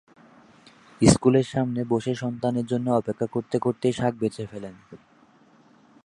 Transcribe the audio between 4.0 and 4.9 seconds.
বেছে ফেলেন।